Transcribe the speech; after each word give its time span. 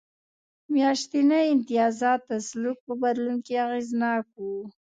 میاشتني 0.73 1.41
امتیازات 1.53 2.21
د 2.29 2.31
سلوک 2.49 2.77
په 2.87 2.93
بدلون 3.01 3.37
کې 3.45 3.53
اغېزناک 3.65 4.25
و. 4.41 4.45